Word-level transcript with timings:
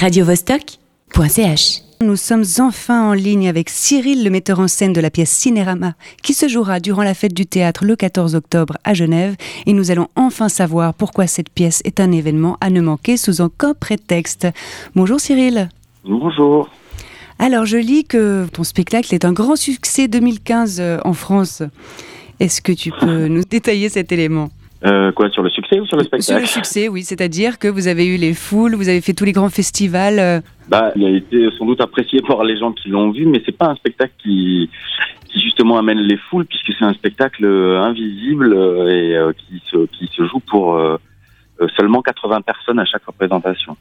radiovostok.ch. 0.00 1.82
Nous 2.00 2.16
sommes 2.16 2.44
enfin 2.58 3.10
en 3.10 3.12
ligne 3.12 3.50
avec 3.50 3.68
Cyril, 3.68 4.24
le 4.24 4.30
metteur 4.30 4.58
en 4.58 4.66
scène 4.66 4.94
de 4.94 5.00
la 5.02 5.10
pièce 5.10 5.30
Cinérama, 5.30 5.92
qui 6.22 6.32
se 6.32 6.48
jouera 6.48 6.80
durant 6.80 7.02
la 7.02 7.12
fête 7.12 7.34
du 7.34 7.44
théâtre 7.44 7.84
le 7.84 7.96
14 7.96 8.34
octobre 8.34 8.78
à 8.84 8.94
Genève. 8.94 9.36
Et 9.66 9.74
nous 9.74 9.90
allons 9.90 10.08
enfin 10.16 10.48
savoir 10.48 10.94
pourquoi 10.94 11.26
cette 11.26 11.50
pièce 11.50 11.82
est 11.84 12.00
un 12.00 12.12
événement 12.12 12.56
à 12.62 12.70
ne 12.70 12.80
manquer 12.80 13.18
sous 13.18 13.42
aucun 13.42 13.74
prétexte. 13.74 14.48
Bonjour 14.96 15.20
Cyril. 15.20 15.68
Bonjour. 16.06 16.70
Alors 17.38 17.66
je 17.66 17.76
lis 17.76 18.04
que 18.04 18.46
ton 18.50 18.64
spectacle 18.64 19.14
est 19.14 19.26
un 19.26 19.34
grand 19.34 19.56
succès 19.56 20.08
2015 20.08 20.80
euh, 20.80 20.98
en 21.04 21.12
France. 21.12 21.62
Est-ce 22.38 22.62
que 22.62 22.72
tu 22.72 22.90
peux 22.90 23.28
nous 23.28 23.44
détailler 23.44 23.90
cet 23.90 24.12
élément? 24.12 24.48
Euh, 24.84 25.12
quoi, 25.12 25.28
sur 25.30 25.42
le 25.42 25.50
succès 25.50 25.78
ou 25.78 25.86
sur 25.86 25.96
le 25.96 26.04
spectacle 26.04 26.22
Sur 26.22 26.38
le 26.40 26.46
succès, 26.46 26.88
oui. 26.88 27.02
C'est-à-dire 27.02 27.58
que 27.58 27.68
vous 27.68 27.88
avez 27.88 28.06
eu 28.06 28.16
les 28.16 28.34
foules, 28.34 28.74
vous 28.74 28.88
avez 28.88 29.00
fait 29.00 29.12
tous 29.12 29.24
les 29.24 29.32
grands 29.32 29.50
festivals. 29.50 30.18
Euh. 30.18 30.40
Bah, 30.68 30.92
il 30.96 31.04
a 31.04 31.10
été 31.10 31.48
sans 31.58 31.66
doute 31.66 31.80
apprécié 31.80 32.22
par 32.22 32.44
les 32.44 32.58
gens 32.58 32.72
qui 32.72 32.88
l'ont 32.88 33.10
vu, 33.10 33.26
mais 33.26 33.42
c'est 33.44 33.56
pas 33.56 33.66
un 33.66 33.74
spectacle 33.74 34.12
qui, 34.22 34.70
qui 35.26 35.40
justement 35.40 35.78
amène 35.78 35.98
les 35.98 36.16
foules, 36.16 36.46
puisque 36.46 36.72
c'est 36.78 36.84
un 36.84 36.94
spectacle 36.94 37.44
invisible 37.44 38.54
et 38.88 39.18
qui, 39.36 39.62
se, 39.70 39.86
qui 39.86 40.06
se 40.14 40.26
joue 40.26 40.40
pour 40.40 40.80
seulement 41.76 42.02
80 42.02 42.40
personnes 42.42 42.78
à 42.78 42.84
chaque 42.84 43.04
représentation. 43.04 43.76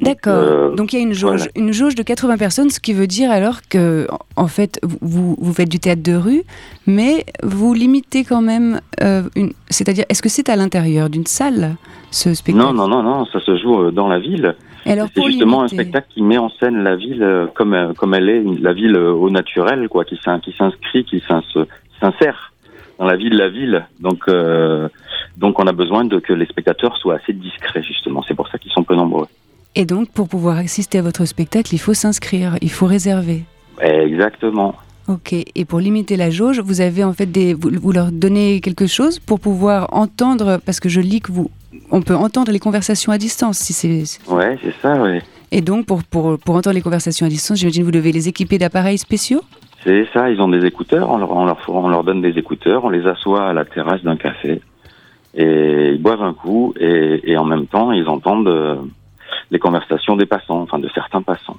D'accord. 0.00 0.32
Euh, 0.34 0.74
Donc 0.74 0.92
il 0.92 0.96
y 0.96 0.98
a 1.00 1.02
une 1.02 1.12
jauge, 1.12 1.48
une 1.54 1.72
jauge 1.72 1.94
de 1.94 2.02
80 2.02 2.38
personnes, 2.38 2.70
ce 2.70 2.80
qui 2.80 2.92
veut 2.94 3.06
dire 3.06 3.30
alors 3.30 3.60
que, 3.68 4.06
en 4.36 4.46
fait, 4.46 4.80
vous, 4.82 5.36
vous 5.38 5.52
faites 5.52 5.68
du 5.68 5.78
théâtre 5.78 6.02
de 6.02 6.14
rue, 6.14 6.42
mais 6.86 7.24
vous 7.42 7.74
limitez 7.74 8.24
quand 8.24 8.42
même. 8.42 8.80
Euh, 9.02 9.22
une... 9.36 9.52
C'est-à-dire, 9.68 10.04
est-ce 10.08 10.22
que 10.22 10.28
c'est 10.28 10.48
à 10.48 10.56
l'intérieur 10.56 11.10
d'une 11.10 11.26
salle, 11.26 11.76
ce 12.10 12.34
spectacle? 12.34 12.66
Non, 12.66 12.72
non, 12.72 12.88
non, 12.88 13.02
non, 13.02 13.26
ça 13.26 13.40
se 13.40 13.56
joue 13.58 13.82
euh, 13.82 13.90
dans 13.90 14.08
la 14.08 14.18
ville. 14.18 14.54
C'est 14.86 15.22
justement 15.26 15.62
un 15.62 15.68
spectacle 15.68 16.06
qui 16.08 16.22
met 16.22 16.38
en 16.38 16.48
scène 16.48 16.82
la 16.82 16.96
ville 16.96 17.48
comme, 17.54 17.92
comme 17.98 18.14
elle 18.14 18.30
est, 18.30 18.42
la 18.60 18.72
ville 18.72 18.96
au 18.96 19.28
naturel, 19.28 19.88
quoi, 19.90 20.06
qui 20.06 20.18
s'inscrit, 20.24 21.04
qui 21.04 21.22
s'insère 22.00 22.52
dans 22.98 23.04
la 23.04 23.16
vie 23.16 23.28
de 23.28 23.36
la 23.36 23.50
ville. 23.50 23.86
Donc, 24.00 24.24
donc 25.36 25.60
on 25.60 25.66
a 25.66 25.72
besoin 25.72 26.06
de 26.06 26.18
que 26.18 26.32
les 26.32 26.46
spectateurs 26.46 26.96
soient 26.96 27.16
assez 27.16 27.34
discrets, 27.34 27.82
justement. 27.82 28.22
C'est 28.26 28.34
pour 28.34 28.48
ça 28.48 28.56
qu'ils 28.56 28.72
sont 28.72 28.82
peu 28.82 28.94
nombreux. 28.96 29.26
Et 29.76 29.84
donc, 29.84 30.10
pour 30.10 30.28
pouvoir 30.28 30.58
assister 30.58 30.98
à 30.98 31.02
votre 31.02 31.24
spectacle, 31.24 31.74
il 31.74 31.78
faut 31.78 31.94
s'inscrire, 31.94 32.56
il 32.60 32.70
faut 32.70 32.86
réserver. 32.86 33.44
Exactement. 33.80 34.74
Ok. 35.08 35.32
Et 35.32 35.64
pour 35.64 35.80
limiter 35.80 36.16
la 36.16 36.30
jauge, 36.30 36.60
vous 36.60 36.80
avez 36.80 37.04
en 37.04 37.12
fait 37.12 37.26
des, 37.26 37.54
vous, 37.54 37.92
leur 37.92 38.12
donnez 38.12 38.60
quelque 38.60 38.86
chose 38.86 39.18
pour 39.18 39.40
pouvoir 39.40 39.88
entendre, 39.92 40.60
parce 40.64 40.80
que 40.80 40.88
je 40.88 41.00
lis 41.00 41.20
que 41.20 41.32
vous, 41.32 41.50
on 41.90 42.02
peut 42.02 42.14
entendre 42.14 42.52
les 42.52 42.58
conversations 42.58 43.12
à 43.12 43.18
distance, 43.18 43.58
si 43.58 43.72
c'est. 43.72 44.04
Ouais, 44.28 44.58
c'est 44.62 44.74
ça, 44.82 45.00
oui. 45.02 45.18
Et 45.52 45.62
donc, 45.62 45.86
pour, 45.86 46.02
pour, 46.04 46.38
pour 46.38 46.54
entendre 46.54 46.74
les 46.74 46.82
conversations 46.82 47.26
à 47.26 47.28
distance, 47.28 47.58
j'imagine 47.58 47.82
vous 47.84 47.90
devez 47.90 48.12
les 48.12 48.28
équiper 48.28 48.58
d'appareils 48.58 48.98
spéciaux? 48.98 49.42
C'est 49.82 50.06
ça, 50.12 50.30
ils 50.30 50.40
ont 50.40 50.48
des 50.48 50.64
écouteurs, 50.66 51.10
on 51.10 51.18
leur, 51.18 51.32
on, 51.32 51.46
leur, 51.46 51.58
on 51.68 51.88
leur 51.88 52.04
donne 52.04 52.20
des 52.20 52.38
écouteurs, 52.38 52.84
on 52.84 52.90
les 52.90 53.06
assoit 53.06 53.48
à 53.48 53.52
la 53.52 53.64
terrasse 53.64 54.02
d'un 54.02 54.16
café, 54.16 54.60
et 55.34 55.92
ils 55.94 56.02
boivent 56.02 56.22
un 56.22 56.34
coup, 56.34 56.74
et, 56.78 57.20
et 57.24 57.36
en 57.38 57.44
même 57.44 57.66
temps, 57.66 57.90
ils 57.90 58.06
entendent 58.06 58.48
euh, 58.48 58.76
les 59.50 59.58
conversations 59.58 60.16
des 60.16 60.26
passants, 60.26 60.60
enfin 60.60 60.78
de 60.78 60.88
certains 60.94 61.22
passants. 61.22 61.56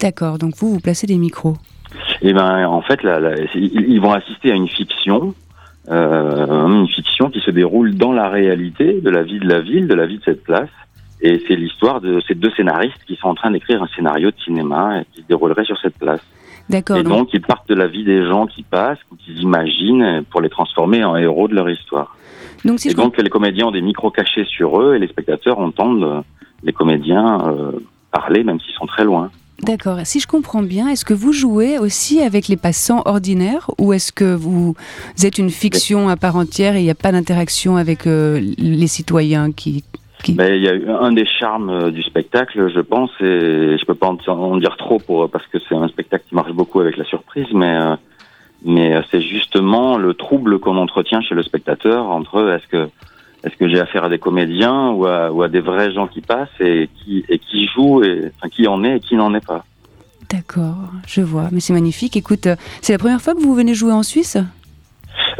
D'accord, 0.00 0.38
donc 0.38 0.54
vous, 0.56 0.74
vous 0.74 0.80
placez 0.80 1.06
des 1.06 1.18
micros 1.18 1.56
Eh 2.22 2.32
ben, 2.32 2.66
en 2.66 2.82
fait, 2.82 3.00
ils 3.54 4.00
vont 4.00 4.12
assister 4.12 4.50
à 4.50 4.54
une 4.54 4.68
fiction, 4.68 5.34
euh, 5.88 6.66
une 6.66 6.88
fiction 6.88 7.30
qui 7.30 7.40
se 7.40 7.50
déroule 7.50 7.94
dans 7.94 8.12
la 8.12 8.28
réalité 8.28 9.00
de 9.00 9.10
la 9.10 9.22
vie 9.22 9.38
de 9.38 9.48
la 9.48 9.60
ville, 9.60 9.86
de 9.86 9.94
la 9.94 10.06
vie 10.06 10.18
de 10.18 10.24
cette 10.24 10.42
place. 10.42 10.70
Et 11.22 11.42
c'est 11.46 11.56
l'histoire 11.56 12.00
de 12.00 12.22
ces 12.26 12.34
deux 12.34 12.50
scénaristes 12.52 13.04
qui 13.06 13.16
sont 13.16 13.28
en 13.28 13.34
train 13.34 13.50
d'écrire 13.50 13.82
un 13.82 13.88
scénario 13.88 14.30
de 14.30 14.40
cinéma 14.42 15.02
qui 15.12 15.20
se 15.20 15.26
déroulerait 15.26 15.66
sur 15.66 15.78
cette 15.78 15.98
place. 15.98 16.20
D'accord. 16.70 16.96
Et 16.96 17.02
donc, 17.02 17.28
ils 17.34 17.42
partent 17.42 17.68
de 17.68 17.74
la 17.74 17.88
vie 17.88 18.04
des 18.04 18.24
gens 18.26 18.46
qui 18.46 18.62
passent 18.62 19.00
ou 19.12 19.16
qu'ils 19.16 19.38
imaginent 19.42 20.24
pour 20.30 20.40
les 20.40 20.48
transformer 20.48 21.04
en 21.04 21.16
héros 21.16 21.46
de 21.46 21.54
leur 21.54 21.68
histoire. 21.68 22.16
Donc, 22.64 22.86
et 22.86 22.94
donc, 22.94 23.18
les 23.18 23.28
comédiens 23.28 23.66
ont 23.66 23.70
des 23.70 23.82
micros 23.82 24.10
cachés 24.10 24.44
sur 24.44 24.80
eux 24.80 24.94
et 24.94 24.98
les 24.98 25.08
spectateurs 25.08 25.58
entendent 25.58 26.24
les 26.62 26.72
comédiens 26.72 27.48
euh, 27.48 27.72
parler, 28.10 28.44
même 28.44 28.60
s'ils 28.60 28.74
sont 28.74 28.86
très 28.86 29.04
loin. 29.04 29.30
D'accord. 29.62 29.98
Si 30.04 30.20
je 30.20 30.26
comprends 30.26 30.62
bien, 30.62 30.88
est-ce 30.88 31.04
que 31.04 31.12
vous 31.12 31.32
jouez 31.32 31.78
aussi 31.78 32.20
avec 32.22 32.48
les 32.48 32.56
passants 32.56 33.02
ordinaires 33.04 33.70
ou 33.78 33.92
est-ce 33.92 34.10
que 34.10 34.34
vous 34.34 34.74
êtes 35.22 35.36
une 35.36 35.50
fiction 35.50 36.08
à 36.08 36.16
part 36.16 36.36
entière 36.36 36.76
et 36.76 36.80
il 36.80 36.84
n'y 36.84 36.90
a 36.90 36.94
pas 36.94 37.12
d'interaction 37.12 37.76
avec 37.76 38.06
euh, 38.06 38.40
les 38.56 38.86
citoyens 38.86 39.52
qui, 39.52 39.84
Mais 40.34 40.56
il 40.56 40.62
y 40.62 40.68
a 40.68 40.98
un 40.98 41.12
des 41.12 41.26
charmes 41.26 41.68
euh, 41.68 41.90
du 41.90 42.02
spectacle, 42.02 42.72
je 42.74 42.80
pense, 42.80 43.10
et 43.20 43.76
je 43.76 43.84
peux 43.84 43.94
pas 43.94 44.14
en, 44.28 44.56
dire 44.56 44.76
trop 44.78 44.98
pour 44.98 45.28
parce 45.28 45.46
que 45.48 45.58
c'est 45.68 45.74
un 45.74 45.88
spectacle 45.88 46.24
qui 46.26 46.34
marche 46.34 46.52
beaucoup 46.52 46.80
avec 46.80 46.96
la 46.96 47.04
surprise, 47.04 47.48
mais 47.52 47.78
mais 48.62 49.00
c'est 49.10 49.22
justement 49.22 49.96
le 49.96 50.12
trouble 50.12 50.58
qu'on 50.58 50.76
entretient 50.76 51.22
chez 51.22 51.34
le 51.34 51.42
spectateur 51.42 52.10
entre 52.10 52.50
est-ce 52.50 52.66
que 52.66 52.90
est-ce 53.44 53.56
que 53.56 53.68
j'ai 53.68 53.80
affaire 53.80 54.04
à 54.04 54.08
des 54.08 54.18
comédiens 54.18 54.90
ou 54.90 55.06
à, 55.06 55.30
ou 55.32 55.42
à, 55.42 55.48
des 55.48 55.60
vrais 55.60 55.92
gens 55.92 56.06
qui 56.06 56.20
passent 56.20 56.48
et 56.60 56.88
qui, 56.96 57.24
et 57.28 57.38
qui 57.38 57.66
jouent, 57.68 58.02
et, 58.02 58.30
enfin, 58.36 58.48
qui 58.48 58.66
en 58.66 58.84
est 58.84 58.96
et 58.96 59.00
qui 59.00 59.16
n'en 59.16 59.34
est 59.34 59.44
pas? 59.44 59.64
D'accord, 60.28 60.76
je 61.06 61.22
vois. 61.22 61.48
Mais 61.50 61.60
c'est 61.60 61.72
magnifique. 61.72 62.16
Écoute, 62.16 62.46
c'est 62.82 62.92
la 62.92 62.98
première 62.98 63.20
fois 63.20 63.34
que 63.34 63.40
vous 63.40 63.54
venez 63.54 63.74
jouer 63.74 63.92
en 63.92 64.02
Suisse? 64.02 64.36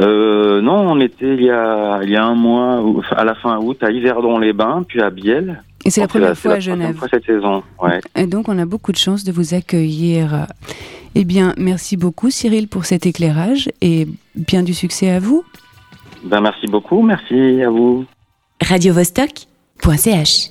Euh, 0.01 0.61
Non, 0.61 0.79
on 0.91 1.01
était 1.01 1.35
il 1.35 1.43
y, 1.43 1.51
a, 1.51 2.01
il 2.03 2.11
y 2.11 2.17
a 2.17 2.25
un 2.25 2.35
mois, 2.35 2.83
à 3.17 3.25
la 3.25 3.35
fin 3.35 3.59
août, 3.59 3.79
à 3.83 3.91
Yverdon-les-Bains, 3.91 4.85
puis 4.89 5.01
à 5.01 5.11
Biel. 5.11 5.63
Et 5.85 5.91
c'est 5.91 6.01
la 6.01 6.09
première 6.09 6.37
fois 6.37 6.55
à 6.55 6.61
Genève. 6.61 6.97
Fois 6.97 7.09
cette 7.11 7.25
saison, 7.25 7.63
ouais. 7.83 8.01
Et 8.15 8.27
donc 8.27 8.49
on 8.49 8.59
a 8.59 8.67
beaucoup 8.67 8.93
de 8.93 8.99
chance 8.99 9.25
de 9.25 9.33
vous 9.33 9.55
accueillir. 9.55 10.47
Eh 11.15 11.25
bien, 11.25 11.55
merci 11.57 11.97
beaucoup 11.97 12.31
Cyril 12.31 12.69
pour 12.69 12.85
cet 12.85 13.07
éclairage 13.07 13.71
et 13.81 14.07
bien 14.35 14.63
du 14.63 14.75
succès 14.75 15.11
à 15.11 15.19
vous. 15.19 15.43
Ben, 16.23 16.41
merci 16.41 16.67
beaucoup, 16.67 17.03
merci 17.03 17.63
à 17.63 17.71
vous. 17.71 18.05
Radio 18.61 18.93
-Vostok 18.93 19.47
.ch 19.97 20.51